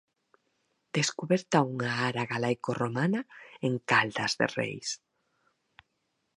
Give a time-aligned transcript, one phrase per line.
[0.97, 3.21] Descuberta unha ara galaico-romana
[3.69, 4.89] en Caldas de Reis